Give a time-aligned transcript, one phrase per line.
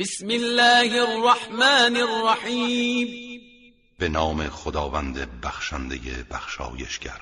[0.00, 3.40] بسم الله الرحمن الرحیم
[3.98, 5.98] به نام خداوند بخشنده
[6.30, 7.20] بخشایشگر.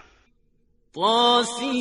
[0.95, 1.79] طاسین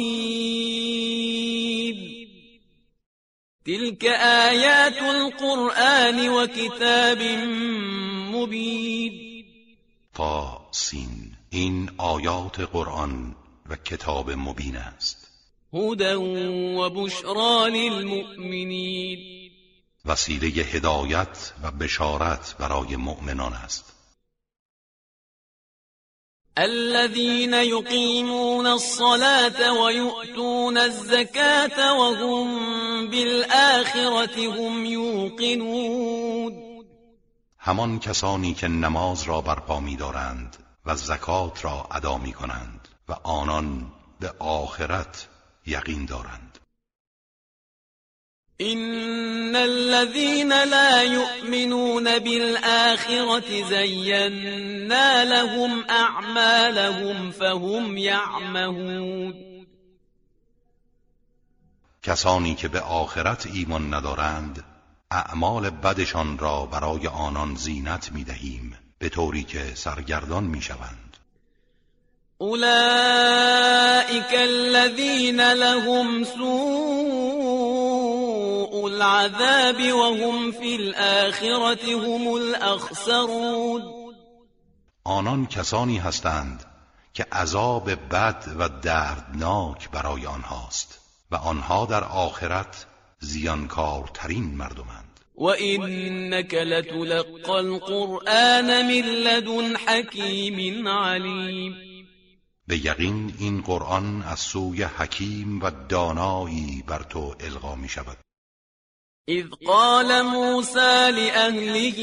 [3.66, 4.06] تلك
[4.50, 7.22] آیات القرآن و کتاب
[8.32, 9.46] مبین.
[10.14, 13.36] طاسین این آیات قرآن
[13.70, 15.28] و کتاب مبین است.
[15.74, 19.47] هدى و بشرا للمؤمنین.
[20.08, 23.94] وسیله هدایت و بشارت برای مؤمنان است.
[26.58, 32.48] الذين يقيمون الصلاة ويؤتون الزكاة وهم
[33.10, 36.54] بالآخرة هم يوقنون.
[37.60, 43.14] همان کسانی که نماز را برپا می دارند و زکات را ادا می کنند و
[43.24, 45.28] آنان به آخرت
[45.66, 46.47] یقین دارند.
[48.62, 59.48] إن الذين لا يؤمنون بالآخرة زينا لهم أعمالهم فهم يعمهون
[62.04, 64.64] کسانی که به آخرت ایمان ندارند
[65.12, 71.18] اعمال بدشان را برای آنان زینت می دهیم به طوری که سرگردان می شوند
[74.34, 76.24] الذين لهم
[78.98, 83.82] العذاب وهم في الآخرة هم الأخسرون.
[85.04, 86.66] آنان کسانی هستند
[87.14, 91.00] که عذاب بد و دردناک برای آنهاست
[91.32, 92.86] و آنها در آخرت
[93.20, 95.20] زیانکارترین مردمند.
[95.38, 101.76] و اینک لتلقى القرآن من لدن حکیم علیم.
[102.68, 108.18] به یقین این قرآن از سوی حکیم و دانایی بر تو القا می شود.
[109.30, 112.00] إذ قال موسى لأهله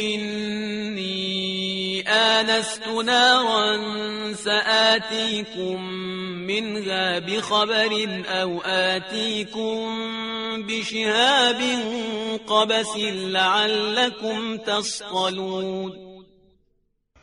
[0.00, 1.28] إني
[2.08, 3.76] آنست نارا
[4.34, 5.82] سآتيكم
[6.48, 9.86] منها بخبر أو آتيكم
[10.66, 11.60] بشهاب
[12.46, 15.92] قبس لعلكم تصطلون.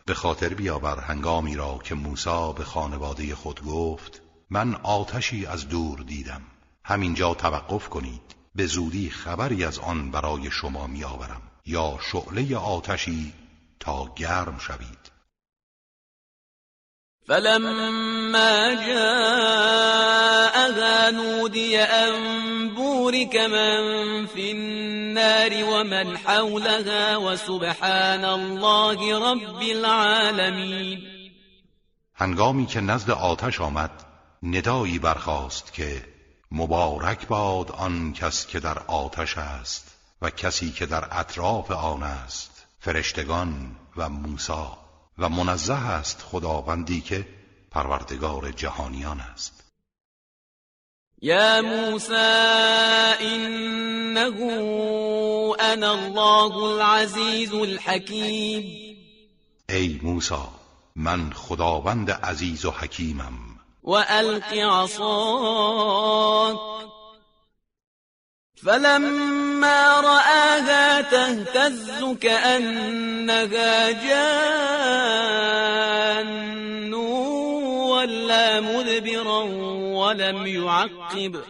[0.07, 5.99] به خاطر بیاور هنگامی را که موسی به خانواده خود گفت من آتشی از دور
[5.99, 6.41] دیدم.
[6.83, 8.24] همینجا توقف کنید.
[8.55, 13.33] به زودی خبری از آن برای شما می آورم یا شعله آتشی
[13.79, 15.11] تا گرم شوید.
[17.27, 20.15] فلما جاءها
[21.11, 22.15] نودي أن
[22.75, 31.01] بورك من في النار ومن حولها وسبحان الله رب العالمین.
[32.15, 33.91] هنگامی که نزد آتش آمد
[34.43, 36.14] ندایی برخاست که
[36.55, 42.65] مبارک باد آن کس که در آتش است و کسی که در اطراف آن است
[42.79, 44.67] فرشتگان و موسی.
[45.17, 47.27] و منزه است خداوندی که
[47.71, 49.63] پروردگار جهانیان است.
[51.21, 52.13] یا موسی
[53.19, 54.41] انه
[55.59, 58.97] انا الله العزیز الحکیم.
[59.69, 60.35] ای موسی
[60.95, 63.54] من خداوند عزیز و حکیمم.
[63.85, 66.57] وألق عصاك.
[68.65, 74.13] فلما رآها تهتز كأنها جان
[76.93, 79.43] ولا مدبرا
[79.95, 81.41] ولم يعقب.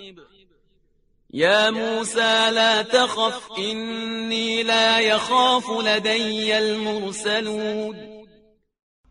[1.34, 8.25] يا موسى لا تخف إني لا يخاف لدي المرسلون.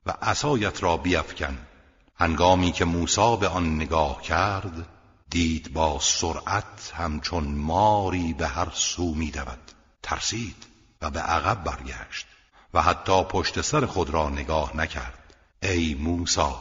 [0.06, 1.73] و عصایت را بیفکن.
[2.16, 4.86] هنگامی که موسی به آن نگاه کرد
[5.30, 10.66] دید با سرعت همچون ماری به هر سو می دود ترسید
[11.02, 12.26] و به عقب برگشت
[12.75, 15.34] و حتی پشت سر خود را نگاه نکرد.
[15.62, 16.54] ای موسی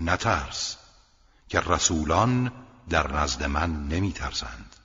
[0.00, 0.76] نترس
[1.48, 2.52] که رسولان
[2.90, 4.76] در نزد من نمی ترسند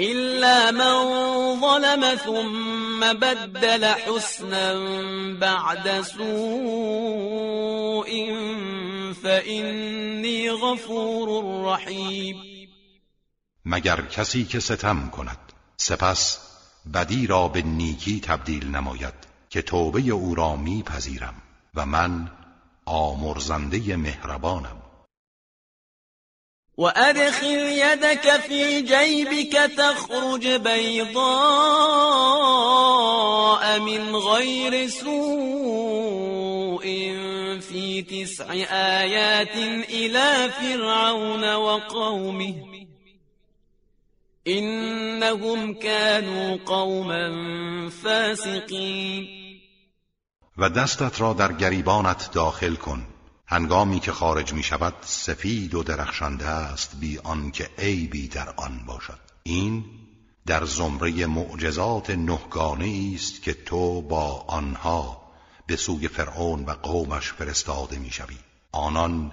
[0.00, 4.74] إلا من ظلم ثم بدل حسنا
[5.40, 7.18] بعد سوء
[9.12, 12.36] فإني غفور رحیم
[13.64, 15.38] مگر کسی که ستم کند
[15.76, 16.38] سپس
[16.94, 19.14] بدی را به نیکی تبدیل نماید
[19.50, 21.34] که توبه او را میپذیرم
[21.74, 22.30] و من
[22.86, 24.82] آمرزنده مهربانم.
[26.78, 31.28] وأدخل يدك في جيبك تخرج بيضاء
[33.78, 35.57] من غير سوء
[38.02, 38.52] تسع
[39.00, 39.56] آيات
[39.88, 42.54] إلى فرعون وقومه.
[44.46, 47.30] إنهم كانوا قوما
[47.90, 49.26] فاسقین
[50.58, 53.06] و دستت را در گریبانت داخل کن.
[53.46, 59.18] هنگامی که خارج می شود سفید و درخشنده است بی آنکه عیبی در آن باشد.
[59.42, 59.84] این
[60.46, 65.17] در زمره معجزات نهگانه است که تو با آنها
[65.68, 68.38] به سوی فرعون و قومش فرستاده می‌شوی.
[68.72, 69.32] آنان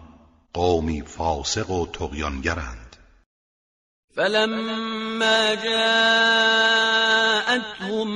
[0.53, 2.95] قومی فاسق و تقیانگرند
[4.15, 6.11] فلما جاءتهم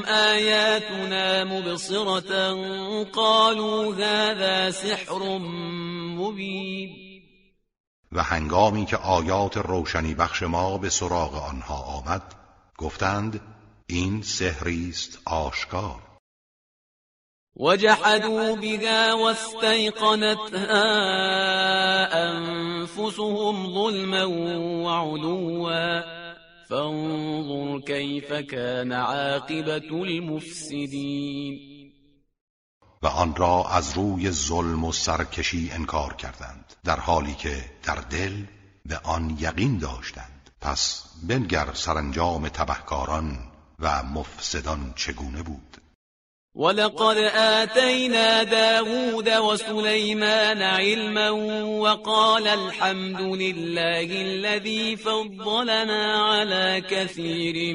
[0.05, 2.53] آیاتنا مبصرة
[3.03, 5.37] قالوا هذا سحر
[6.17, 6.89] مبین
[8.11, 12.35] و هنگامی که آیات روشنی بخش ما به سراغ آنها آمد
[12.77, 13.41] گفتند
[13.87, 16.08] این سحری است آشکار.
[17.55, 20.83] وجحدوا بها واستيقنتها
[22.29, 24.23] أنفسهم ظلما
[24.85, 26.01] وعلوا
[26.69, 31.69] فانظر كيف كان عاقبة المفسدين.
[33.01, 38.43] و آن را از روی ظلم و سرکشی انکار کردند در حالی که در دل
[38.85, 40.49] به آن یقین داشتند.
[40.61, 43.37] پس بنگر سرانجام تبهکاران
[43.79, 45.77] و مفسدان چگونه بود؟
[46.55, 57.73] ولقد آتينا داود وسليمان علما وقال الحمد لله الذي فضلنا على كثير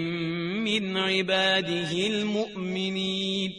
[0.64, 3.52] من عباده المؤمنين.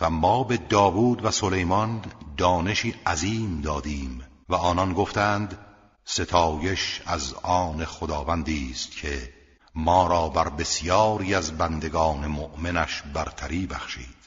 [0.00, 2.02] و ما به داوود و سلیمان
[2.36, 5.58] دانشی عظیم دادیم و آنان گفتند
[6.04, 9.41] ستایش از آن خداوندی است که
[9.74, 14.22] ما را بر بسیاری از بندگان مؤمنش برتری بخشید.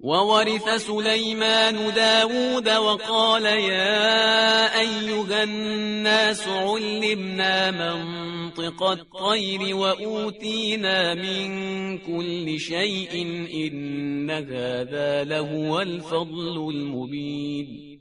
[0.00, 13.22] وورث سليمان داود وقال يا أيها الناس علمنا منطق الطير وأوتينا من كل شيء
[13.54, 17.98] إن هذا لهو الفضل المبين.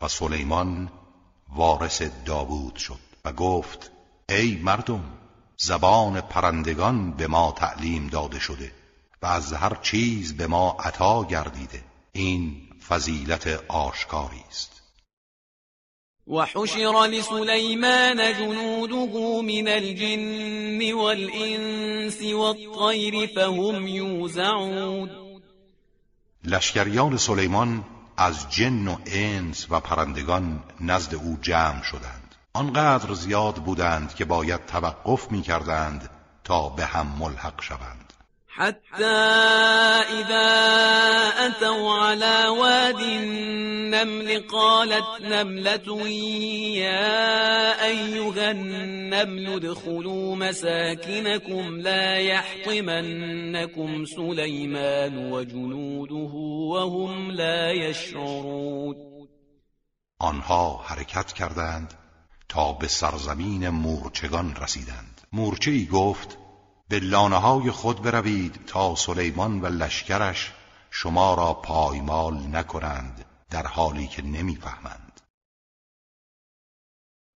[0.00, 0.88] و سلیمان
[1.56, 3.95] وارث داوود شد و گفت
[4.28, 5.04] ای مردم
[5.56, 8.72] زبان پرندگان به ما تعلیم داده شده
[9.22, 11.82] و از هر چیز به ما عطا گردیده.
[12.12, 12.56] این
[12.88, 14.82] فضیلت آشکاری است.
[16.26, 25.10] وحشر لسليمان جنوده من الجن والإنس والطير فهم يوزعون
[26.44, 27.84] لشکریان سلیمان
[28.16, 32.25] از جن و انس و پرندگان نزد او جمع شدند.
[32.56, 36.10] آنقدر زیاد بودند که باید توقف می کردند
[36.44, 38.12] تا به هم ملحق شوند.
[38.46, 39.04] حتی
[40.18, 40.46] اذا
[41.46, 46.08] اتوا على واد النمل قالت نملة
[46.78, 56.34] يا أيها النمل ادخلوا مساكنكم لا يحطمنكم سليمان وجنوده
[56.72, 58.96] وهم لا يشعرون.
[60.22, 62.05] آنها حرکت کردند
[62.48, 65.20] تا به سرزمین مورچگان رسیدند.
[65.32, 66.38] مورچه ای گفت
[66.88, 70.52] به لانه های خود بروید تا سلیمان و لشکرش
[70.90, 75.20] شما را پایمال نکنند در حالی که نمی‌فهمند.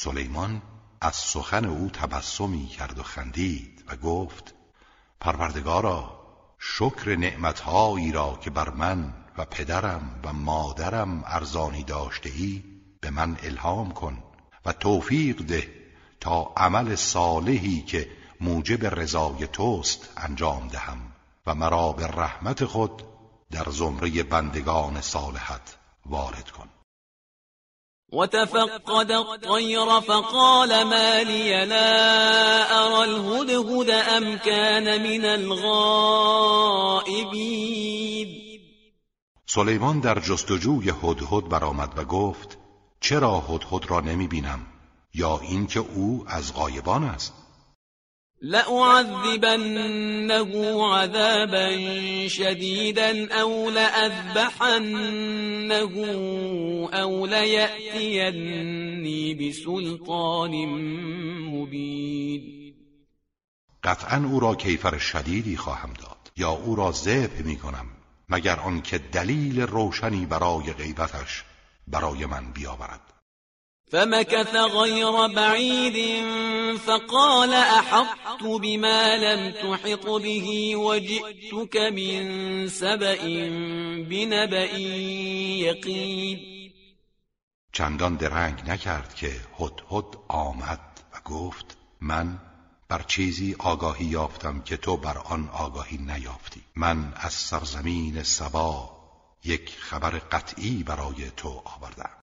[0.00, 0.62] سلیمان
[1.00, 4.54] از سخن او تبسمی کرد و خندید و گفت
[5.20, 6.20] پروردگارا
[6.58, 12.64] شکر نعمتهایی را که بر من و پدرم و مادرم ارزانی داشته ای
[13.00, 14.22] به من الهام کن
[14.64, 15.68] و توفیق ده
[16.20, 21.12] تا عمل صالحی که موجب رضای توست انجام دهم
[21.46, 23.02] و مرا به رحمت خود
[23.50, 25.76] در زمره بندگان صالحت
[26.06, 26.68] وارد کن.
[28.12, 36.28] وتفقد الطير فقال ما لي لا أرى الهدهد أم كان من الغائبين.
[39.46, 42.58] سلیمان در جستجوی هدهد برآمد و گفت
[43.00, 44.66] چرا هدهد را نمی بینم؟
[45.14, 47.32] یا اینکه او از غایبان است؟
[48.42, 50.02] لأعذبنه
[50.94, 51.68] عذابا
[52.28, 54.88] شديدا أو لأذبحنه
[56.92, 58.54] أو ليأتيني
[59.34, 60.52] بسلطان
[61.50, 62.58] مبين.
[63.84, 67.86] قطعا او را کیفر شدیدی خواهم داد یا او را ذبح می کنم
[68.28, 71.44] مگر آنکه دلیل روشنی برای غیبتش
[71.86, 73.17] برای من بیاورد.
[73.92, 76.24] فمكث غير بعيد
[76.76, 83.22] فقال أحطت بما لم تحط به وجئتك من سبأ
[84.08, 84.72] بنبأ
[85.64, 86.38] يقين.
[87.72, 90.80] چندان درنگ نکرد که هد هد آمد
[91.14, 92.38] و گفت من
[92.88, 96.60] بر چیزی آگاهی یافتم که تو بر آن آگاهی نیافتی.
[96.76, 98.90] من از سرزمین سبا
[99.44, 102.17] یک خبر قطعی برای تو آوردم.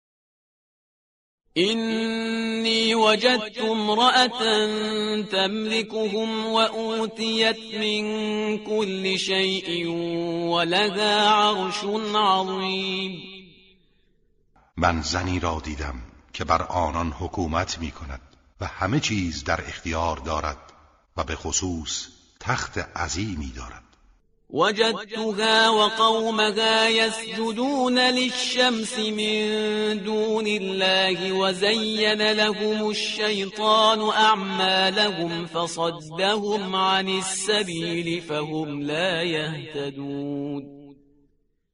[1.58, 4.40] إني وجدت امرأة
[5.24, 8.04] تملكهم وأوتيت من
[8.58, 9.88] كل شيء
[10.48, 11.84] ولها عرش
[12.16, 13.22] عظيم.
[14.78, 15.96] من زنی را دیدم
[16.34, 18.22] که بر آنان حکومت می کند
[18.62, 20.58] و همه چیز در اختیار دارد
[21.18, 22.08] و به خصوص
[22.40, 23.91] تخت عظیمی دارد.
[24.54, 38.82] وجدتها وقومها يسجدون للشمس من دون الله وزين لهم الشيطان أعمالهم فصدهم عن السبيل فهم
[38.82, 40.82] لا يهتدون.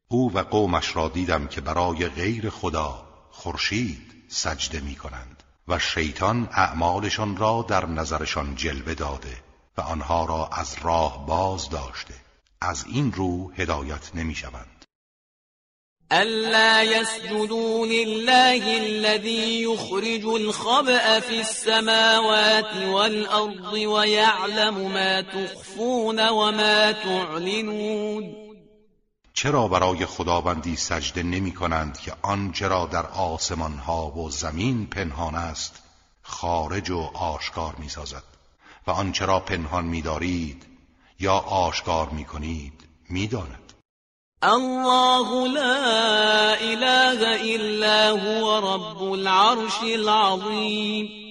[0.07, 6.50] او و قومش را دیدم که برای غیر خدا خورشید سجده می کنند و شیطان
[6.51, 9.38] اعمالشان را در نظرشان جلوه داده
[9.77, 12.26] و آنها را از راه باز داشته.
[12.62, 14.86] از این رو هدایت نمی شوند
[16.12, 28.36] ألا يسجدوا لله الذي يخرج الخبأ في السماوات والأرض ويعلم ما تخفون وما تعلنون.
[29.34, 35.36] چرا برای خداوندی سجده نمی کنند که آنچه را در آسمان ها و زمین پنهان
[35.36, 35.84] است
[36.22, 38.24] خارج و آشکار می سازد
[38.88, 40.67] و آنچه را پنهان می دارید
[41.20, 43.74] یا آشکار می کنید می داند.
[44.42, 51.28] الله لا اله الا هو رب العرش العظیم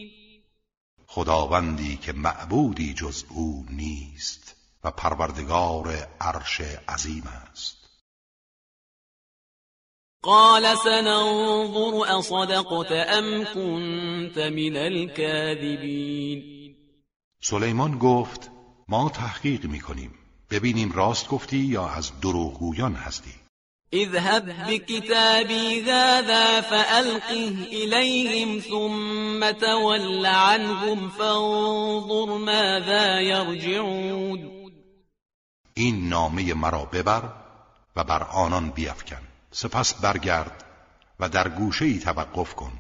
[1.07, 7.77] خداوندی که معبودی جز او نیست و پروردگار عرش عظیم است.
[10.23, 16.43] قال سننظر اصدقت ام كنت من الكاذبین
[17.41, 18.56] سلیمان گفت
[18.89, 20.15] ما تحقیق می‌کنیم.
[20.51, 23.35] ببینیم راست گفتی یا از دروغگویان هستی.
[23.93, 34.51] اذهب بكتابي هذا فألقه إليهم ثم تول عنهم فانظر ماذا يرجعون
[35.75, 37.33] این نامه مرا ببر
[37.97, 39.23] و بر آنان بیفکن.
[39.51, 40.65] سپس برگرد
[41.21, 42.73] و در گوشه ای توقف کن.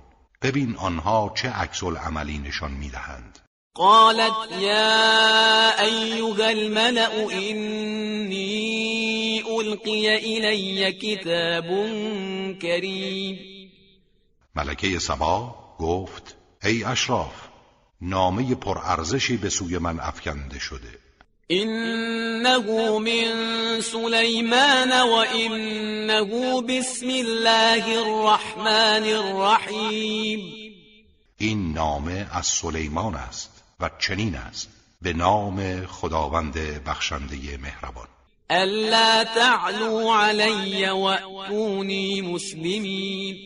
[0.43, 3.39] ببین آنها چه عکس عملی نشان می‌دهند.
[3.78, 8.61] قالت يا أيها الملأ إني
[9.61, 11.68] ألقي إلي كتاب
[12.62, 13.38] كريم.
[14.54, 17.49] ملکه سبا گفت ای اشراف
[18.00, 20.99] نامه پرارزشی به سوی من افکنده شده.
[21.50, 30.40] إنه من سليمان وإنه بسم الله الرحمن الرحیم.
[31.38, 33.56] این نامه از سلیمان است.
[33.80, 34.68] و چنین است
[35.02, 36.54] به نام خداوند
[36.85, 38.06] بخشنده مهربان.
[38.50, 43.37] الا تعلو علی واتونی مسلمین.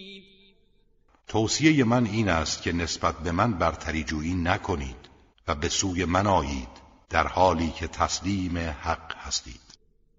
[1.28, 5.08] توصیه من این است که نسبت به من برتری جویی نکنید
[5.48, 6.68] و به سوی من آیید
[7.10, 9.69] در حالی که تسلیم حق هستید.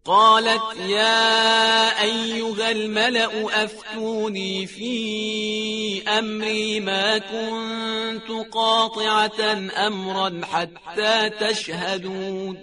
[0.06, 9.42] قالت يا أيها الملأ أفتوني في أمري ما كنت قاطعة
[9.88, 12.58] أمرا حتى تشهدون.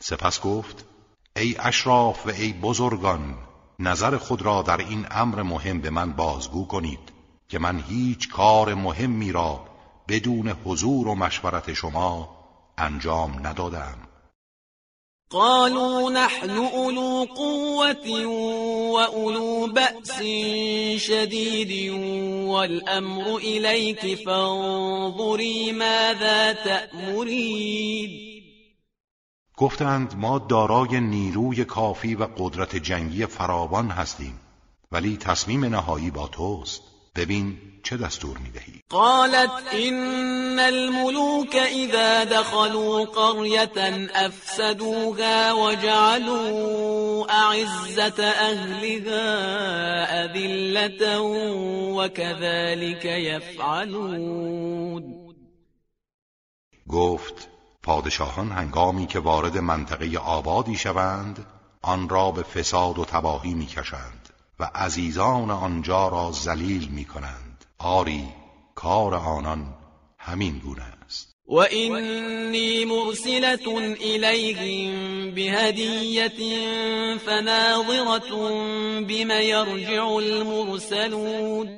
[0.00, 0.84] سپس گفت
[1.36, 3.34] ای اشراف و ای بزرگان
[3.78, 7.12] نظر خود را در این امر مهم به من بازگو کنید
[7.48, 9.64] که من هیچ کار مهمی را
[10.08, 12.28] بدون حضور و مشورت شما
[12.78, 14.11] انجام ندادم.
[15.32, 18.26] قالوا نحن أولو قوة
[18.92, 20.22] وأولو بأس
[21.02, 21.90] شديد
[22.48, 28.32] والأمر إليك فانظري ماذا تأمرين.
[29.56, 34.40] گفتند ما دارای نیروی کافی و قدرت جنگی فراوان هستیم
[34.92, 36.91] ولی تصمیم نهایی با توست.
[37.16, 38.80] ببین چه دستور می‌دهی.
[38.90, 49.24] قالت این الملوك اذا دخلوا قرية افسدوها وجعلوا اعزة اهلها
[50.24, 51.18] اذلة
[51.96, 55.02] وكذلك يفعلون.
[56.88, 57.48] گفت
[57.82, 61.46] پادشاهان هنگامی که وارد منطقه آبادی شوند
[61.82, 64.21] آن را به فساد و تباهی می‌کشند.
[64.62, 67.64] و عزیزان آنجا را ذلیل می‌کنند.
[67.78, 68.24] آری
[68.74, 69.74] کار آنان
[70.18, 71.32] همین گونه است.
[71.48, 73.68] و اینی مرسلت
[74.00, 76.38] الیهم بهدیت
[77.18, 78.28] فناظرت
[79.08, 81.68] بما یرجع المرسلون.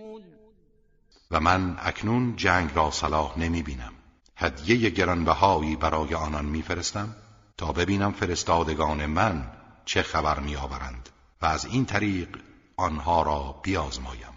[1.31, 3.93] و من اکنون جنگ را صلاح نمی بینم
[4.37, 7.17] هدیه گرانبهایی برای آنان میفرستم
[7.57, 9.51] تا ببینم فرستادگان من
[9.85, 11.09] چه خبر میآورند
[11.43, 12.29] و از این طریق
[12.77, 14.35] آنها را بیازمایم.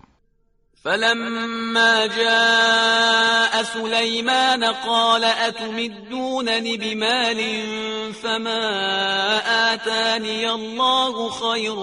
[0.84, 7.64] فلما جاء سليمان قال أتمدونني بمال
[8.14, 11.76] فما آتاني الله خير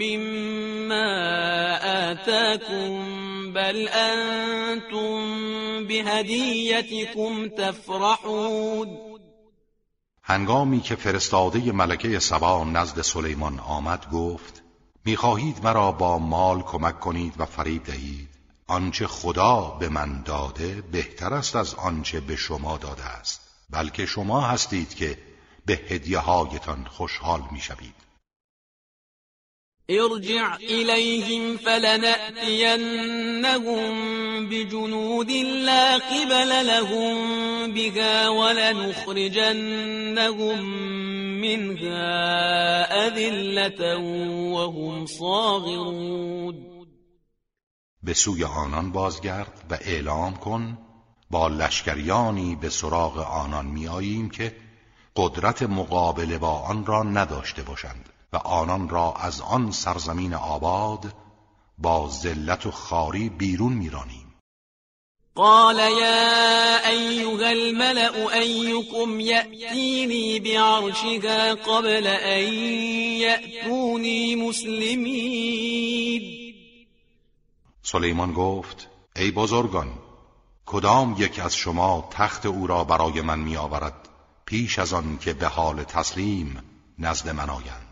[0.00, 1.08] مما
[2.10, 5.18] آتاكم بل أنتم
[5.86, 8.98] بهديتكم تفرحون.
[10.24, 14.57] هنگامی که فرستاده ملکه سبا نزد سلیمان آمد گفت
[15.08, 18.28] می‌خواهید مرا با مال کمک کنید و فریب دهید.
[18.66, 23.40] آنچه خدا به من داده بهتر است از آنچه به شما داده است.
[23.70, 25.18] بلکه شما هستید که
[25.66, 27.94] به هدیه هایتان خوشحال می‌شوید.
[29.88, 32.88] ارجع إليهم فلنأتينهم
[34.48, 39.58] بجنود لا قبل لهم بها ولنخرجنهم
[41.56, 43.96] منها أذلة
[44.52, 46.68] وهم صاغرون.
[48.02, 50.78] به سوی آنان بازگرد و اعلام کن
[51.30, 54.56] با لشکریانی به سراغ آنان میآییم که
[55.16, 61.14] قدرت مقابله با آن را نداشته باشند و آنان را از آن سرزمین آباد
[61.78, 64.27] با ذلت و خاری بیرون میرانیم.
[65.38, 72.54] قال يا أيها الملأ أيكم يأتيني بعرشها قبل أن
[73.22, 76.22] يأتوني مسلمين.
[77.82, 79.88] سلیمان گفت ای بزرگان
[80.66, 84.08] کدام یک از شما تخت او را برای من می آورد
[84.46, 86.62] پیش از آن که به حال تسلیم
[86.98, 87.87] نزد من آیند؟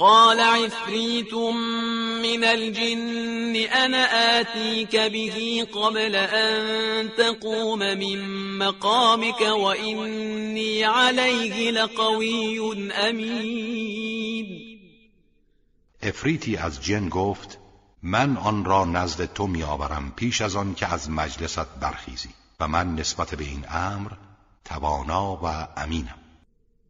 [0.00, 8.18] قال عفريت من الجن أنا آتيك به قبل أن تقوم من
[8.58, 14.46] مقامك وإني عليه لقوي أمين.
[16.02, 17.58] افریتی از جن گفت
[18.02, 22.28] من آن را نزد تو میآورم پیش از آن که از مجلست برخیزی
[22.60, 24.10] و من نسبت به این امر
[24.64, 26.19] توانا و امینم.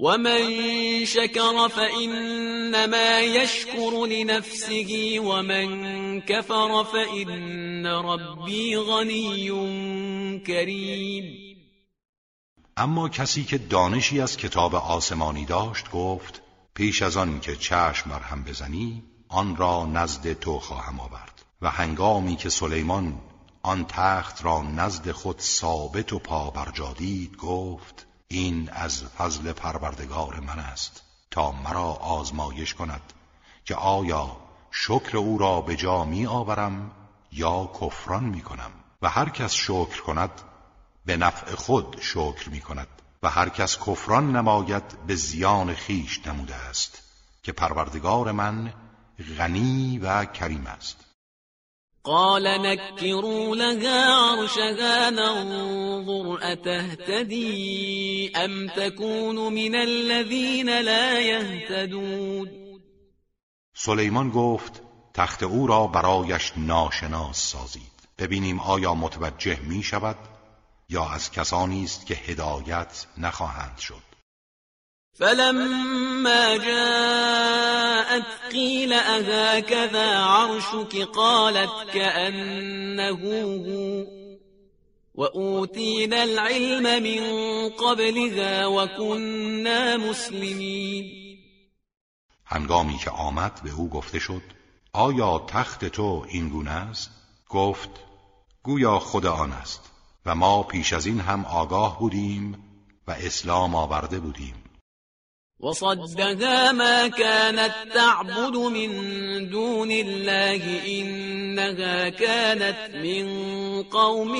[0.00, 9.50] ومن شكر فإنما يشكر لنفسه ومن كفر فإن ربي غني
[10.46, 11.24] كريم.
[12.76, 16.42] اما کسی که دانشی از کتاب آسمانی داشت گفت
[16.74, 21.44] پیش از آن که چشم مرهم بزنی آن را نزد تو خواهم آورد.
[21.62, 23.20] و هنگامی که سلیمان
[23.62, 30.58] آن تخت را نزد خود ثابت و پا برجادید گفت این از فضل پروردگار من
[30.58, 33.12] است تا مرا آزمایش کند
[33.64, 34.36] که آیا
[34.70, 36.90] شکر او را به جا می آورم
[37.32, 38.70] یا کفران می کنم؟
[39.02, 40.30] و هر کس شکر کند
[41.06, 42.88] به نفع خود شکر می کند
[43.22, 47.02] و هر کس کفران نماید به زیان خیش نموده است
[47.42, 48.72] که پروردگار من
[49.38, 50.96] غنی و کریم است.
[52.04, 62.50] قال نكروا لها عرشها ننظر أتهتدي أم تكون من الذين لا يهتدون
[63.74, 64.82] سلیمان گفت
[65.14, 67.92] تخت او را برایش ناشناس سازید.
[68.18, 70.16] ببینیم آیا متوجه می شود
[70.88, 74.09] یا از کسانی است که هدایت نخواهند شد.
[75.12, 83.10] فلما جاءت قيل أهكذا عرشك قالت كأنه
[83.66, 84.20] هو
[85.14, 87.22] وأوتينا العلم من
[87.68, 91.20] قبلها وكنا مسلمین
[92.46, 94.42] هنگامی که آمد به او گفته شد
[94.92, 97.10] آیا تخت تو این گونه است؟
[97.48, 97.90] گفت
[98.62, 99.90] گویا خود آن است
[100.26, 102.64] و ما پیش از این هم آگاه بودیم
[103.06, 104.59] و اسلام آورده بودیم.
[105.62, 108.90] وصدها ما كانت تعبد من
[109.48, 113.26] دون الله إنها كانت من
[113.82, 114.34] قوم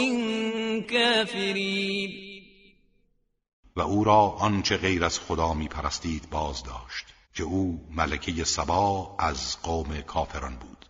[0.83, 2.11] كافرین
[3.77, 9.17] و او را آنچه غیر از خدا می پرستید باز داشت که او ملکه سبا
[9.19, 10.90] از قوم کافران بود.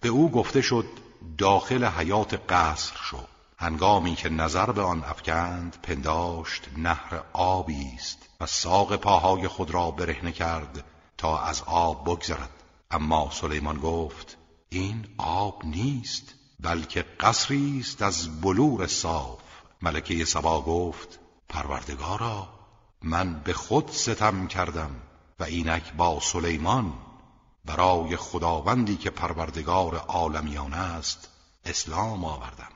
[0.00, 0.86] به او گفته شد
[1.38, 3.18] داخل حیات قصر شو.
[3.56, 9.90] هنگامی که نظر به آن افکند پنداشت نهر آبی است و ساق پاهای خود را
[9.90, 10.84] برهنه کرد
[11.16, 12.50] تا از آب بگذرد.
[12.90, 14.36] اما سلیمان گفت
[14.68, 19.40] این آب نیست بلکه قصری است از بلور صاف.
[19.82, 22.48] ملکه سبا گفت پروردگارا
[23.02, 24.90] من به خود ستم کردم
[25.40, 26.92] و اینک با سلیمان
[27.68, 31.28] برای خداوندی که پروردگار عالمیان است
[31.64, 32.68] اسلام آوردم.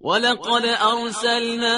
[0.00, 1.76] ولقد ارسلنا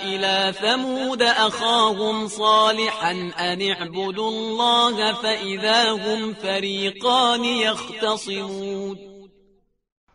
[0.00, 8.98] الى ثمود اخاهم صالحا ان اعبدوا الله فاذا هم فریقان یختصمون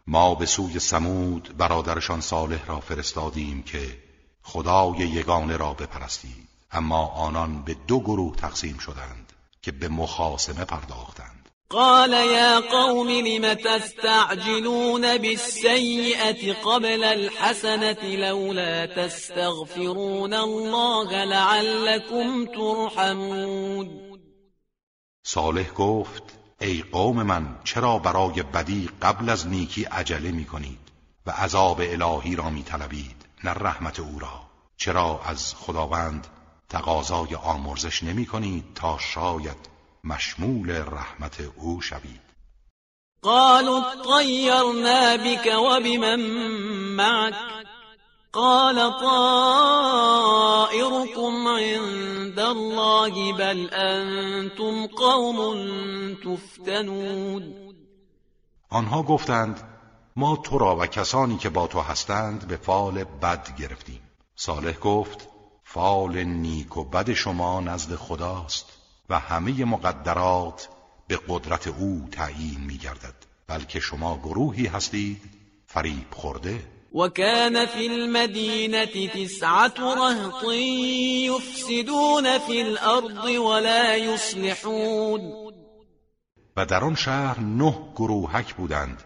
[0.07, 3.97] ما به سوی سمود برادرشان صالح را فرستادیم که
[4.43, 6.49] خدای یگانه را بپرستید.
[6.71, 11.28] اما آنان به دو گروه تقسیم شدند که به مخاسمه پرداختند.
[11.71, 24.19] قال يا قوم لم تستعجلون بالسيئة قبل الحسنة لولا تستغفرون الله لعلكم ترحمون.
[25.23, 26.23] صالح گفت
[26.61, 30.91] ای قوم من چرا برای بدی قبل از نیکی عجله می کنید
[31.25, 34.41] و عذاب الهی را می طلبید نه رحمت او را؟
[34.77, 36.27] چرا از خداوند
[36.69, 39.68] تقاضای آمرزش نمی کنید تا شاید
[40.03, 42.21] مشمول رحمت او شوید.
[43.21, 46.19] قالوا طيرنا بك وبمن
[46.95, 47.35] معك.
[48.33, 49.87] قال طائركم
[51.47, 55.37] عند الله بل انتم قوم
[56.15, 57.53] تفتنون.
[58.69, 59.63] آنها گفتند
[60.15, 64.01] ما تو را و کسانی که با تو هستند به فال بد گرفتیم.
[64.35, 65.27] صالح گفت
[65.63, 68.78] فال نیک و بد شما نزد خداست.
[69.09, 70.69] و همه مقدرات
[71.07, 73.15] به قدرت او تعیین می گردد
[73.47, 75.21] بلکه شما گروهی هستید
[75.67, 76.59] فریب خورده.
[76.93, 80.43] وكان في المدينة تسعة رهط
[81.29, 85.21] يفسدون في الأرض ولا يصلحون.
[86.57, 89.03] و در آن شهر نه گروهک بودند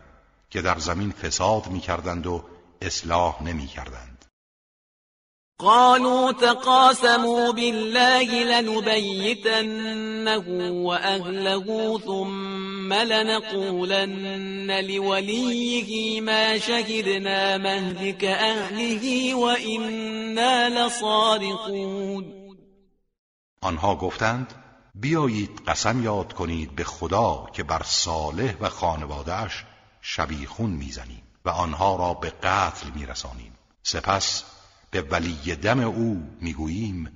[0.49, 2.43] که در زمین فساد می کردند و
[2.81, 4.12] اصلاح نمی کردند
[5.59, 22.43] قالوا تقاسموا بالله لنبيتنه وأهله ثم لنقولن لوليه ما شهدنا مهلك أهله وإنا لصادقون.
[23.61, 24.53] آنها گفتند
[24.95, 29.63] بیایید قسم یاد کنید به خدا که بر صالح و خانوادهش
[30.01, 33.53] شبیخون می‌زنیم و آنها را به قتل میرسانیم.
[33.83, 34.52] سپس
[34.93, 37.12] به ولی دم او می‌گوییم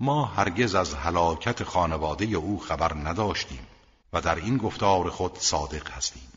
[0.00, 3.66] ما هرگز از هلاکت خانواده او خبر نداشتیم
[4.12, 6.28] و در این گفتار خود صادق هستیم.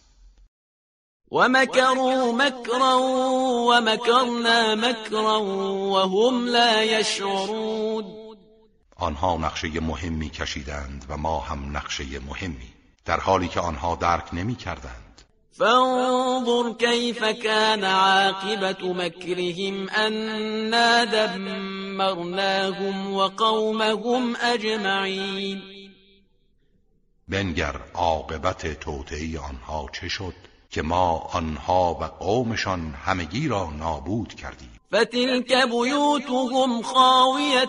[1.31, 2.99] و مکروا مکرا
[3.69, 8.05] و مکرنا مکرا و هم لا یشعرون.
[8.95, 12.73] آنها نقشه مهمی کشیدند و ما هم نقشه مهمی
[13.05, 15.06] در حالی که آنها درک نمی کردند
[15.59, 25.61] فانظر كيف كان عاقبة مكرهم أنا دمرناهم وقومهم أجمعين.
[27.27, 30.33] بنگر عاقبت توطئه آنها چه شد
[30.69, 37.65] که ما آنها و قومشان همگی را نابود کردیم؟ فتلك بیوتهم خاویة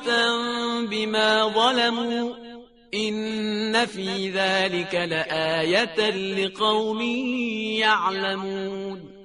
[0.91, 2.48] بما ظلموا.
[2.95, 7.01] إن في ذلك لآية لقوم
[7.81, 9.19] يعلمون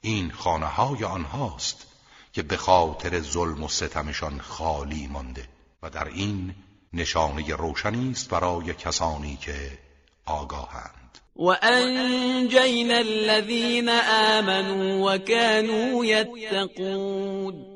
[0.00, 1.86] این خانه های آنهاست
[2.32, 5.48] که به خاطر ظلم و ستمشان خالی مانده
[5.82, 6.54] و در این
[6.92, 9.78] نشانه روشنی است برای کسانی که
[10.26, 11.18] آگاهند.
[11.36, 13.88] و انجینا الذین
[14.38, 17.75] آمنوا و كانوا یتقون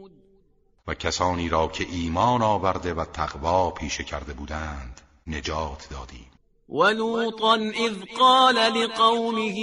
[0.91, 6.27] و کسانی را که ایمان آورده و تقوا پیشه کرده بودند نجات دادیم
[6.69, 9.57] ولوطا إذ قال لقومه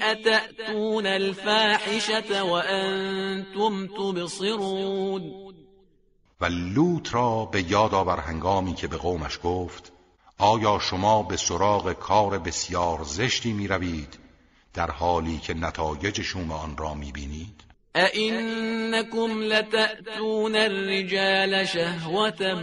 [0.00, 5.22] أتأتون الفاحشة وأنتم تبصرون
[6.40, 9.92] و لوط را به یاد آور هنگامی که به قومش گفت
[10.38, 14.18] آیا شما به سراغ کار بسیار زشتی می روید
[14.74, 22.54] در حالی که نتایج شوم آن را می بینید؟ أئنكم لتأتون الرجال شهوة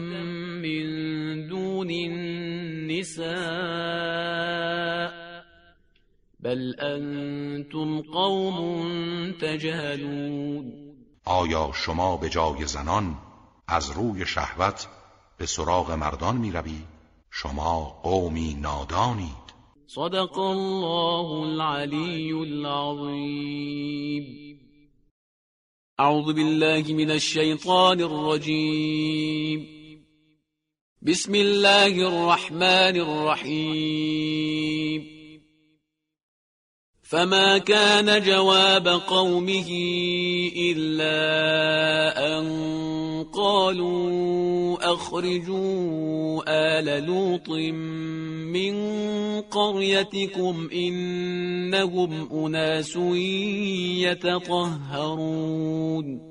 [0.62, 3.32] من دون النساء
[6.40, 8.58] بل أنتم قوم
[9.32, 10.74] تجهلون.
[11.26, 13.18] آیا شما به جای زنان
[13.68, 14.88] از روی شهوت
[15.38, 16.82] به سراغ مردان می روی؟
[17.32, 19.52] شما قومی نادانید.
[19.88, 23.72] صدق الله العلی العظیم.
[26.02, 29.68] أعوذ بالله من الشيطان الرجيم.
[31.02, 35.08] بسم الله الرحمن الرحيم.
[37.04, 39.70] فما كان جواب قومه
[40.58, 41.18] إلا
[42.38, 42.46] أن
[43.34, 48.74] قالوا أخرجوا آل لوط من
[49.42, 52.96] قريتكم إنهم أناس
[54.96, 56.22] يتطهرون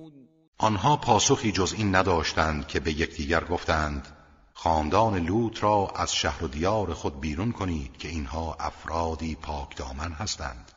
[0.58, 4.08] آنها پاسخی جز این نداشتند که به یکدیگر گفتند
[4.54, 10.12] خاندان لوط را از شهر و دیار خود بیرون کنید که اینها افرادی پاک دامن
[10.12, 10.69] هستند.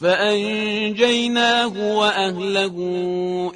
[0.00, 2.76] فأنجيناه وأهله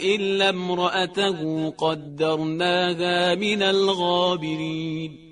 [0.00, 5.30] إلا امرأته قدرناها من الغابرين.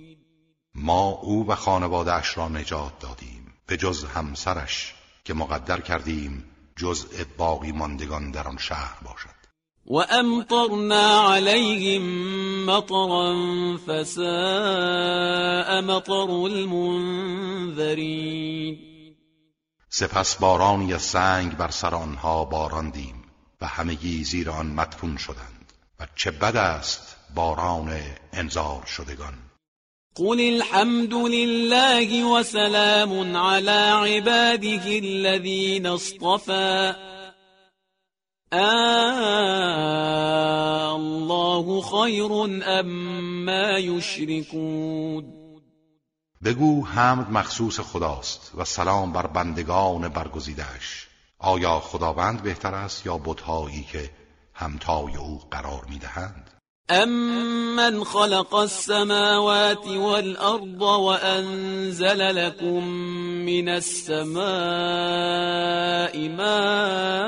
[0.74, 4.94] ما او و خانوادهش را نجات دادیم به جز همسرش
[5.24, 6.44] که مقدر کردیم
[6.76, 9.38] جزء باقی ماندگان در آن شهر باشد.
[9.86, 12.02] و امطرنا عليهم
[12.66, 13.36] مطرا
[13.86, 17.48] فساء مطر المنذرین
[19.90, 23.24] سپس بارانی از سنگ بر سر آنها باراندیم
[23.60, 28.00] و همگی زیر آن مدفون شدند و چه بد است باران
[28.32, 29.34] انذار شدگان.
[30.14, 36.94] قل الحمد لله وسلام على عباده الذين اصطفى
[40.92, 42.32] الله خير
[42.64, 42.86] ام
[43.44, 45.37] ما يشركون
[46.44, 51.06] بگو حمد مخصوص خداست و سلام بر بندگان برگزیدهش
[51.38, 54.10] آیا خداوند بهتر است یا بتهایی که
[54.54, 56.50] همتای او قرار می‌دهند؟
[56.88, 62.84] امن خلق السماوات والارض وانزل لكم
[63.44, 64.38] من السماء
[66.28, 67.18] ماء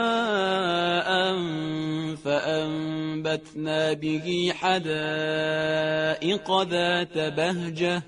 [2.25, 8.03] فانبتنا به حدائق ذات بهجه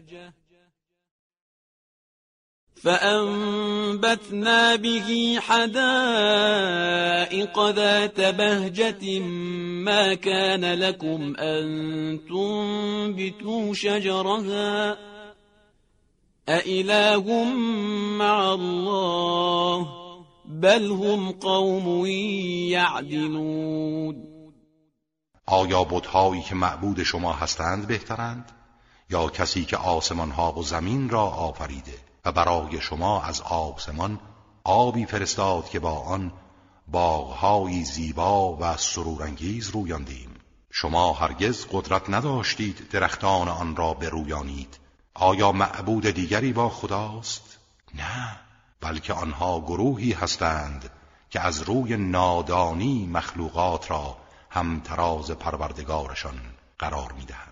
[2.83, 5.71] فأنبتنا به حدائق
[7.71, 9.21] ذات بهجة
[9.85, 14.99] ما كان لكم أن تنبتوا شجرها
[16.49, 17.45] أإله
[18.19, 19.87] مع الله
[20.45, 22.07] بل هم قوم
[22.71, 24.33] يعدلون.
[25.47, 28.53] آیا بتهایی که معبود شما هستند بهترند؟
[29.11, 34.21] یا کسی که آسمان ها و زمین را آفریده؟ و برای شما از آسمان
[34.65, 36.33] آبی فرستاد که با آن
[36.89, 40.35] باغهایی زیبا و سرورانگیز رویاندیم.
[40.71, 44.79] شما هرگز قدرت نداشتید درختان آن را برویانید.
[45.15, 47.59] آیا معبود دیگری با خداست؟
[47.95, 48.41] نه
[48.81, 50.91] بلکه آنها گروهی هستند
[51.31, 54.17] که از روی نادانی مخلوقات را
[54.51, 56.41] همتراز پروردگارشان
[56.79, 57.52] قرار می‌دهند.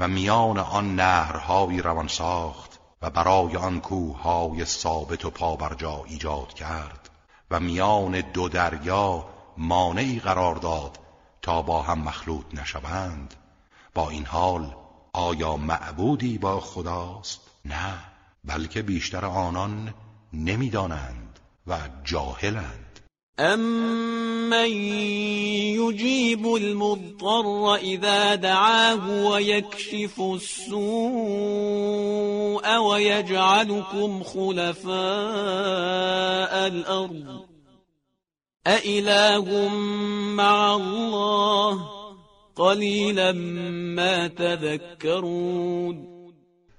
[0.00, 7.10] و میان آن نهرهایی روان ساخت و برای آن کوههای ثابت و پابرجا ایجاد کرد
[7.50, 10.98] و میان دو دریا مانعی قرار داد
[11.42, 13.34] تا با هم مخلوط نشوند
[13.94, 14.76] با این حال
[15.12, 17.94] آیا معبودی با خداست؟ نه
[18.44, 19.94] بلکه بیشتر آنان
[20.32, 22.87] نمی‌دانند و جاهلند
[23.40, 24.70] أَمَّن
[25.78, 30.78] يُجِيبُ الْمُضْطَرَّ إِذَا دَعَاهُ وَيَكْشِفُ السُّوءَ
[32.76, 34.92] وَيَجْعَلُكُمْ خُلَفَاءَ
[36.66, 37.46] الْأَرْضِ
[38.66, 39.68] أَإِلَٰهٌ
[40.36, 41.80] مَّعَ اللَّهِ
[42.56, 43.32] قَلِيلًا
[43.94, 46.18] مَّا تَذَكَّرُونَ.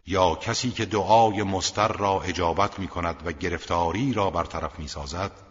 [0.07, 5.48] یا کسی که دعای مستر را اجابت می کند و گرفتاری را برطرف می سازد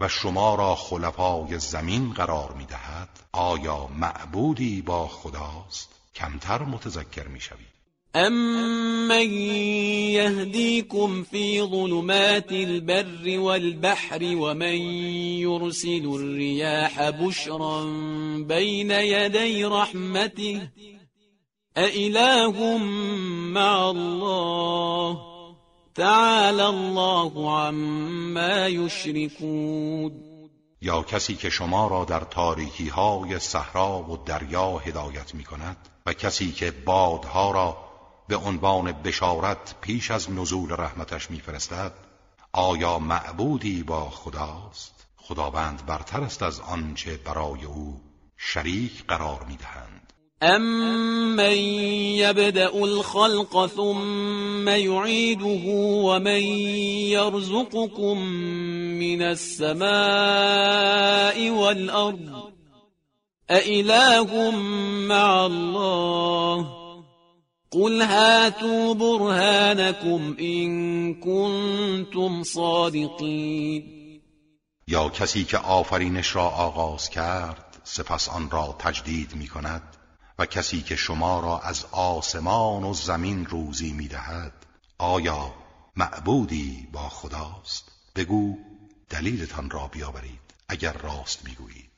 [0.00, 7.40] و شما را خلفای زمین قرار می دهد آیا معبودی با خداست؟ کمتر متذکر می
[7.40, 7.72] شوید
[8.14, 9.30] أَمَّن
[10.12, 14.76] يَهْدِيكُمْ فِي ظُلُمَاتِ الْبَرِّ وَالْبَحْرِ وَمَن
[15.40, 17.84] يُرْسِلُ الرِّيَاحَ بُشْرًا
[18.48, 20.68] بَيْنَ يَدَيْ رَحْمَتِهِ
[21.76, 22.76] أَإِلَٰهٌ
[23.52, 25.31] مَّعَ اللَّهِ
[25.94, 30.12] تعالى الله عما یشركون
[30.80, 35.76] یا کسی که شما را در تاریکی های صحرا و دریا هدایت می کند
[36.06, 37.76] و کسی که بادها را
[38.28, 41.92] به عنوان بشارت پیش از نزول رحمتش میفرستد
[42.52, 48.00] آیا معبودی با خداست؟ خداوند برتر است از آنچه برای او
[48.36, 50.01] شریک قرار می‌دهند.
[50.42, 51.54] أَمَّن
[52.18, 55.64] يَبْدَأُ الْخَلْقَ ثُمَّ يُعِيدُهُ
[56.02, 56.42] وَمَن
[57.14, 58.18] يَرْزُقُكُم
[58.98, 59.90] مِّنَ السَّمَاءِ
[61.50, 62.52] وَالْأَرْضِ
[63.50, 64.50] أَإِلَٰهٌ
[65.06, 66.82] مَّعَ اللَّهِ
[67.70, 74.02] قُلْ هَاتُوا بُرْهَانَكُمْ إِن كُنتُمْ صَادِقِينَ
[74.88, 79.91] یا کسی که آفرینش را آغاز کرد سپس آن را تجدید می کند
[80.38, 84.52] و کسی که شما را از آسمان و زمین روزی می‌دهد
[84.98, 85.54] آیا
[85.96, 88.56] معبودی با خداست؟ بگو
[89.10, 91.92] دلیلتان را بیاورید اگر راست می‌گویید.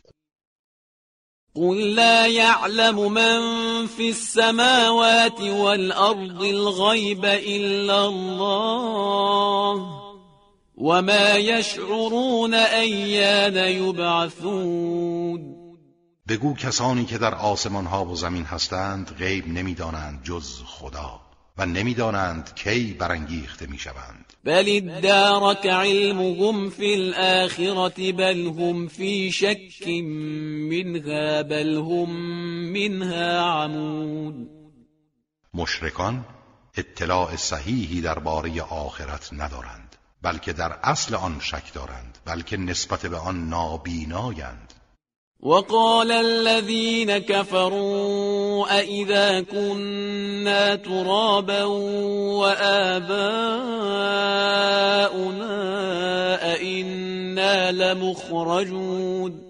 [1.54, 3.40] قل لا يعلم من
[3.86, 9.86] في السماوات والأرض الغيب إلا الله
[10.76, 15.53] وما يشعرون أيان يبعثون.
[16.28, 21.20] بگو کسانی که در آسمان ها و زمین هستند غیب نمی‌دانند جز خدا
[21.58, 24.32] و نمی‌دانند کی برانگیخته می‌شوند.
[24.44, 29.88] بل ادارك علمهم في الآخرة بل هم في شك
[30.70, 32.10] منها بل هم
[32.72, 34.48] منها عمود.
[35.54, 36.24] مشرکان
[36.76, 43.48] اطلاع صحیحی درباره آخرت ندارند بلکه در اصل آن شک دارند بلکه نسبت به آن
[43.48, 44.73] نابینایند.
[45.44, 51.64] وقال الذين كفروا أئذا كنا ترابا
[52.40, 53.04] وآباؤنا
[56.54, 59.40] أئنا لمخرجون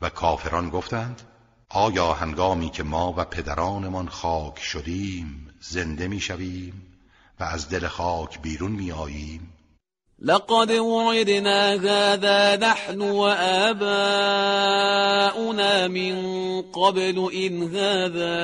[0.00, 1.22] و کافران گفتند
[1.68, 6.82] آیا هنگامی که ما و پدرانمان خاک شدیم زنده می‌شویم
[7.40, 9.59] و از دل خاک بیرون می آییم
[10.22, 13.88] لقد وعدنا هذا نحن وآباؤنا
[15.88, 18.38] من قبل إن هذا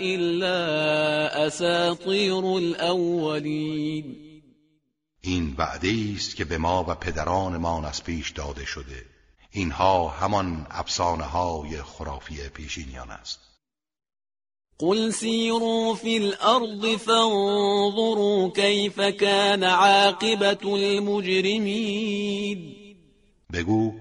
[0.00, 4.16] إلا أساطير الأولين.
[5.20, 9.04] این وعده است که به ما و پدرانمان از پیش داده شده.
[9.50, 13.40] اینها همان افسانه های خرافی پیشینیان است.
[14.80, 22.18] قل سيروا في الأرض فانظروا كيف كان عاقبة المجرمين
[23.52, 23.92] بگو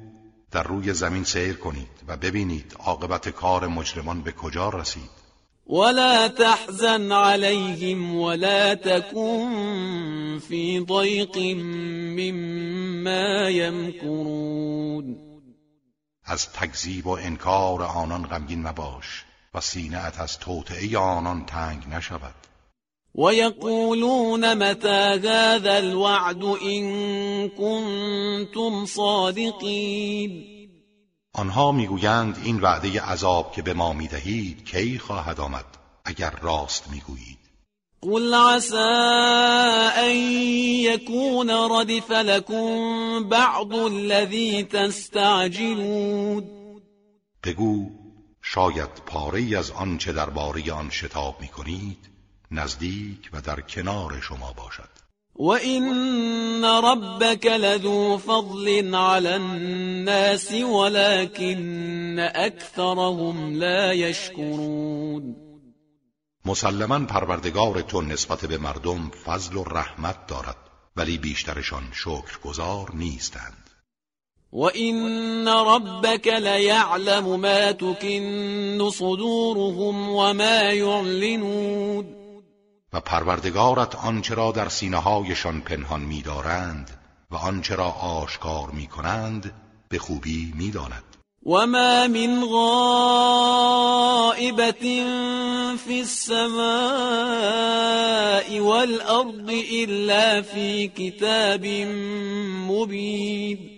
[0.51, 5.09] در روی زمین سیر کنید و ببینید عاقبت کار مجرمان به کجا رسید.
[5.67, 11.37] ولا تحزن عليهم ولا تكن في ضيق
[12.17, 15.17] مما يمكرون
[16.25, 19.26] از تکذیب و انکار آنان غمگین مباش.
[19.53, 22.35] و سینهت از توطعه آنان تنگ نشود.
[23.15, 30.57] ويقولون متى هذا الوعد إن كنتم صادقين
[31.33, 35.65] آنها می‌گویند این وعده عذاب که به ما می‌دهید کی خواهد آمد
[36.05, 37.37] اگر راست می‌گویید؟
[38.01, 38.75] قل عسى
[39.97, 40.15] أن
[40.85, 46.43] يكون ردف لكم بعض الذي تستعجلون
[47.43, 47.96] بگو
[48.57, 52.09] شاید پاره از آنچه درباره آن شتاب می کنید
[52.51, 54.89] نزدیک و در کنار شما باشد.
[55.35, 65.35] وإن ربك لذو فضل على الناس ولكن أكثرهم لا يشكرون
[66.45, 70.57] مسلما پروردگار تو نسبت به مردم فضل و رحمت دارد
[70.95, 73.66] ولی بیشترشان شکرگزار نیستند.
[74.53, 82.05] و این ربک لیعلم ما تکن صدورهم و ما یعلنون
[82.93, 86.89] و پروردگارت آنچه را در سینه هایشان پنهان می‌دارند
[87.31, 89.53] و آنچه را آشکار می‌کنند
[89.89, 91.03] به خوبی می‌داند.
[91.45, 92.73] وما من غائبة
[95.77, 96.57] في السماء
[98.59, 101.65] والأرض إلا في كتاب
[102.69, 103.76] مبين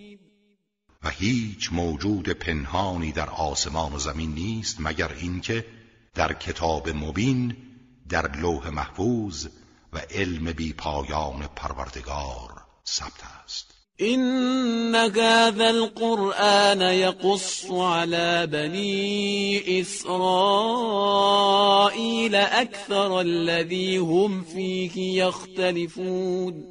[1.03, 5.65] و هیچ موجود پنهانی در آسمان و زمین نیست مگر اینکه
[6.15, 7.55] در کتاب مبین
[8.09, 9.47] در لوح محفوظ
[9.93, 12.49] و علم بی پایان پروردگار
[12.87, 13.73] ثبت است.
[14.01, 20.15] إن هذا القرآن يقص على بني إسرائيل
[22.35, 26.63] أكثر الذي هم فيه يختلفون.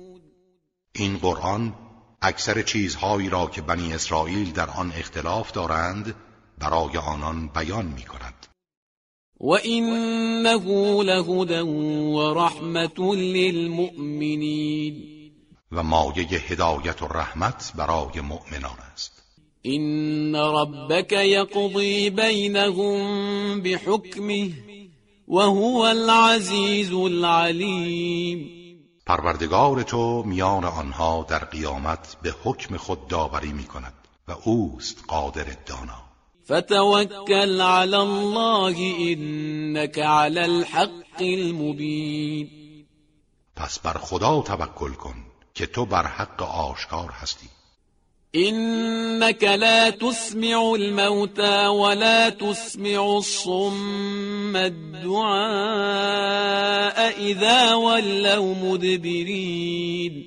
[0.97, 1.88] این قرآن
[2.23, 6.15] اکثر چیزهایی را که بنی اسرائیل در آن اختلاف دارند
[6.59, 8.47] برای آنان بیان می کند
[9.41, 10.55] و اینه
[11.03, 14.95] لهدى و رحمت للمؤمنین.
[15.73, 19.23] و مایه هدایت و رحمت برای مؤمنان است.
[19.63, 24.51] این ربک یقضی بینهم بحکمه
[25.29, 28.58] و هو العزیز العلیم.
[29.09, 33.95] پروردگار تو میان آنها در قیامت به حکم خود داوری می کند
[34.29, 36.03] و اوست قادر دانا.
[36.45, 42.49] فتوکل علی الله انك علی الحق المبین.
[43.57, 45.15] پس بر خدا توکل کن
[45.55, 47.49] که تو بر حق آشکار هستی.
[48.35, 55.29] إنك لا تسمع الموتى ولا تسمع الصم الدعاء
[57.19, 60.25] اذا ولوا مدبرین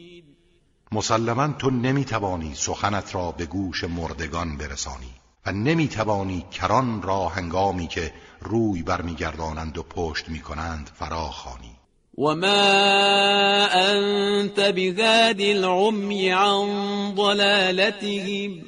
[0.91, 5.13] مسلما تو نمی‌توانی سخنت را به گوش مردگان برسانی
[5.45, 11.70] و نمی‌توانی کران را هنگامی که روی برمیگردانند و پشت می‌کنند فراخوانی.
[12.17, 16.65] وما أنت بذاد العمي عن
[17.15, 18.63] ضلالتهم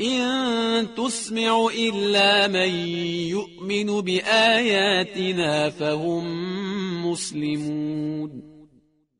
[0.00, 2.70] إن تسمع إلا من
[3.28, 6.24] يؤمن بآياتنا فهم
[7.10, 8.42] مسلمون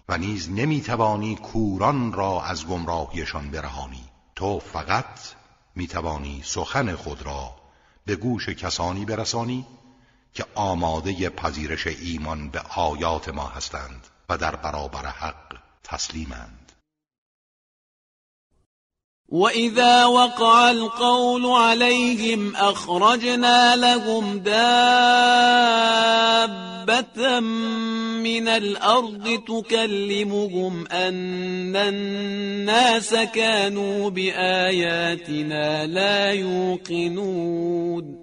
[0.09, 4.05] و نیز نمی‌توانی کوران را از گمراهیشان برهانی.
[4.37, 5.21] تو فقط
[5.77, 7.51] می‌توانی سخن خود را
[8.07, 9.67] به گوش کسانی برسانی
[10.35, 16.73] که آماده پذیرش ایمان به آیات ما هستند و در برابر حق تسلیمند.
[19.29, 24.61] وإذا وقع القول عليهم أخرجنا لهم دابة
[28.21, 38.22] من الأرض تكلمهم أن الناس كانوا بآياتنا لا يوقنون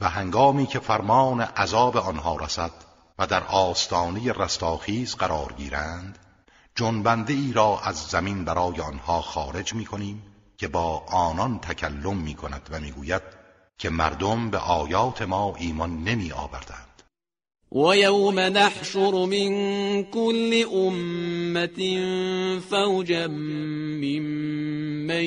[0.00, 2.70] و هنگامی که فرمان عذاب آنها رسد
[3.18, 6.18] و در آستانه رستاخیز قرار گیرند
[6.74, 10.22] جنبنده ای را از زمین برای آنها خارج می کنیم
[10.56, 13.22] که با آنان تکلم می کند و می گوید
[13.78, 16.87] که مردم به آیات ما ایمان نمی آوردند
[17.70, 19.50] ويوم نحشر من
[20.04, 21.80] كل أمة
[22.60, 25.24] فوجا ممن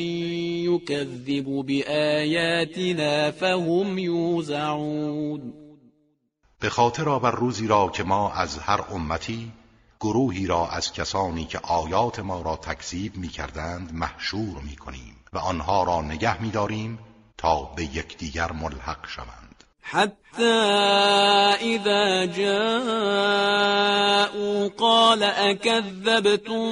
[0.66, 5.54] يكذب بآياتنا فهم يوزعون
[6.62, 9.52] به خاطر آور روزی را که ما از هر امتی
[10.00, 15.38] گروهی را از کسانی که آیات ما را تکذیب می کردند محشور می کنیم و
[15.38, 17.00] آنها را نگه می داریم
[17.38, 19.51] تا به یکدیگر ملحق شوند.
[19.82, 20.62] حتى
[21.62, 23.32] إذا جاءوا
[24.78, 26.68] قال أكذبتم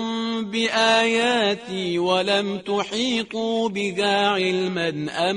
[0.51, 4.89] بآياتي ولم تحيطوا بها علما
[5.29, 5.35] أم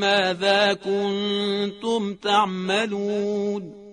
[0.00, 3.84] ماذا كنتم تعملون؟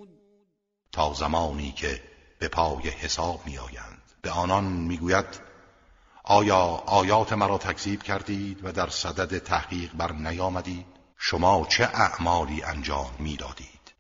[0.92, 2.02] تا زمانی که
[2.40, 5.26] به پای حساب می آیند به آنان می‌گوید
[6.24, 13.12] آیا آیات مرا تکذیب کردید و در صدد تحقیق بر نیامدید؟ شما چه اعمالی انجام
[13.20, 13.94] می‌دادید؟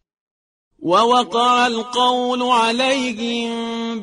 [0.83, 3.51] ووقع القول عليهم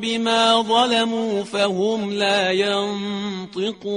[0.01, 3.93] بما ظلموا فهم لا ينطقون.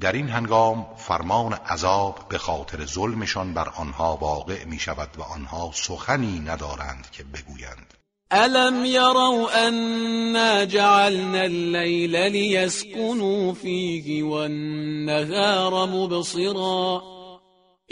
[0.00, 5.70] در این هنگام فرمان عذاب به خاطر ظلمشان بر آنها واقع می شود و آنها
[5.74, 7.94] سخنی ندارند که بگویند.
[8.32, 17.17] ألم يروا أنا جعلنا الليل ليسكنوا فيه والنهار مبصرا.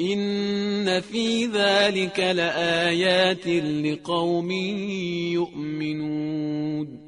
[0.01, 4.51] إن في ذلك لآيات لقوم
[5.33, 7.07] يؤمنون.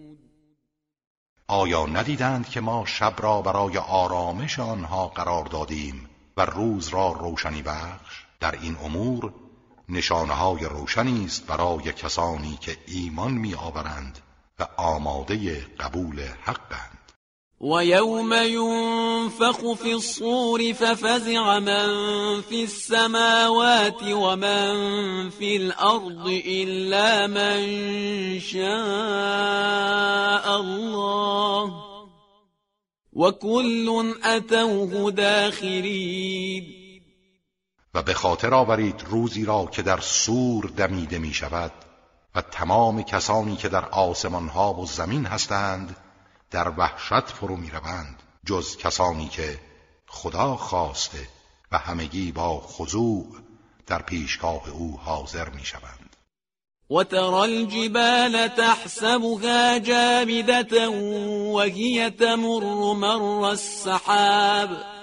[1.48, 7.62] آیا ندیدند که ما شب را برای آرامش آنها قرار دادیم و روز را روشنی
[7.62, 9.32] بخش؟ در این امور
[9.88, 14.18] نشانه های روشنی است برای کسانی که ایمان می آورند
[14.58, 16.97] و آماده قبول حقند.
[17.60, 21.86] ويوم ينفخ في الصور ففزع من
[22.42, 27.60] في السماوات ومن في الأرض إلا من
[28.40, 28.66] شاء
[30.60, 31.72] الله
[33.12, 36.64] وكل أتوه داخرين.
[37.94, 41.72] و به خاطر آورید روزی را که در سور دمیده می شود
[42.34, 45.96] و تمام کسانی که در آسمان ها و زمین هستند
[46.50, 49.58] در وحشت فرو می روند جز کسانی که
[50.06, 51.28] خدا خواسته
[51.72, 53.26] و همگی با خضوع
[53.86, 56.16] در پیشگاه او حاضر می شوند
[56.90, 60.88] و ترى الجبال تحسبها جامدة
[61.54, 64.97] وهي تمر مر السحاب.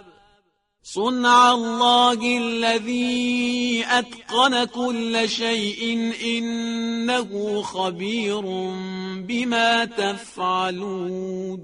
[0.87, 8.41] صنع الله الذي أتقن كل شيء إنه خبير
[9.27, 11.59] بما تفعلون.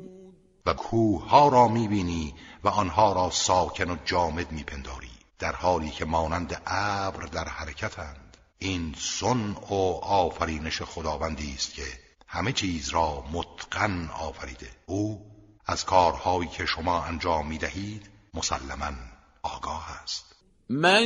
[0.66, 6.06] و کوه ها را می‌بینی و آنها را ساکن و جامد میپنداری در حالی که
[6.06, 8.38] مانند ابر در حرکتند.
[8.60, 11.86] این سن و آفرینش خداوندی است که
[12.28, 14.70] همه چیز را متقن آفریده.
[14.86, 15.22] او
[15.66, 19.11] از کارهایی که شما انجام می‌دهید مسلما
[19.44, 20.26] آگاه است.
[20.70, 21.04] من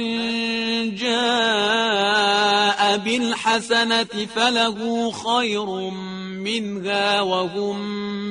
[0.96, 5.66] جاء بالحسنة فله خير
[6.44, 7.82] منها وهم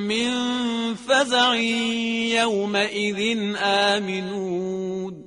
[0.07, 1.55] من فزع
[2.35, 5.25] يومئذ آمنون.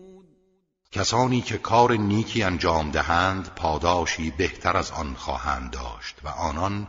[0.93, 6.89] کسانی که کار نیکی انجام دهند پاداشی بهتر از آن خواهند داشت و آنان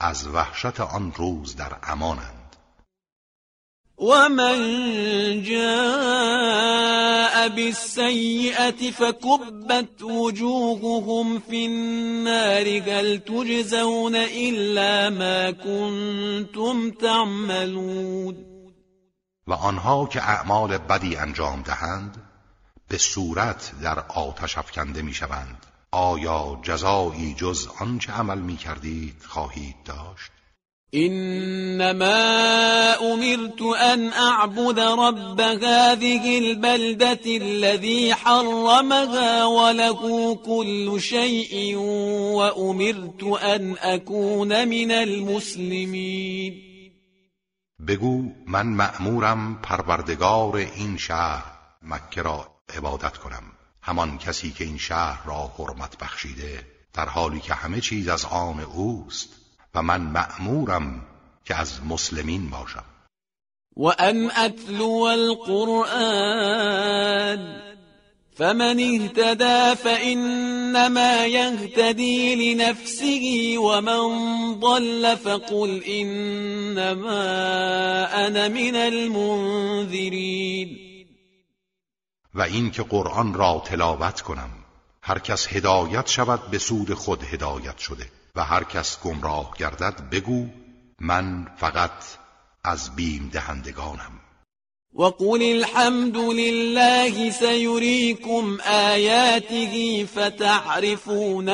[0.00, 2.39] از وحشت آن روز در امانند
[4.00, 4.58] ومن
[5.42, 18.46] جاء بالسيئة فكبت وجوههم في النار هل تجزون إلا ما كنتم تعملون
[19.46, 22.22] و آنها که اعمال بدی انجام دهند
[22.88, 29.76] به صورت در آتش افکنده می شوند آیا جزایی جز آنچه عمل می کردید خواهید
[29.84, 30.30] داشت؟
[30.94, 32.14] إنما
[33.14, 41.76] أمرت أن أعبد رب هذه البلدة الذي حرمها وله كل شيء
[42.34, 46.54] وأمرت أن أكون من المسلمين.
[47.80, 51.44] بگو من مأمورم پروردگار این شهر
[51.82, 53.42] مکه را عبادت کنم.
[53.82, 58.60] همان کسی که این شهر را حرمت بخشیده در حالی که همه چیز از آن
[58.60, 59.39] اوست.
[59.74, 61.02] و من مأمورم
[61.44, 62.84] که از مسلمین باشم.
[63.76, 66.40] و ان اتلو القرآن
[68.36, 74.10] فمن اهتدى فإنما يهتدي لنفسه ومن
[74.60, 77.24] ضل فقل إنما
[78.26, 80.76] أنا من المنذرين.
[82.34, 84.50] و این که قرآن را تلاوت کنم
[85.02, 88.06] هر کس هدایت شود به سود خود هدایت شده.
[88.36, 90.46] و هر کس گمراه گردد بگو
[91.00, 92.04] من فقط
[92.64, 94.20] از بیم دهندگانم.
[94.94, 101.50] وقل الحمد لله سيريكم آياته فتعرفونها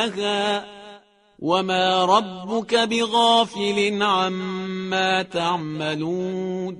[1.38, 6.76] وما ربك بغافل عما تعملون.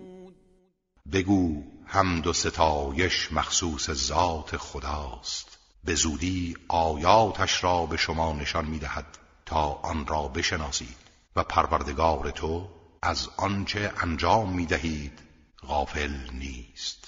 [1.12, 5.59] بگو حمد و ستایش مخصوص ذات خداست.
[5.84, 9.26] به زودی آیاتش را به شما نشان می‌دهد.
[9.47, 10.97] تا آن را بشناسید
[11.36, 12.68] و پروردگار تو
[13.03, 15.18] از آنچه انجام می دهید
[15.66, 17.05] غافل نیست.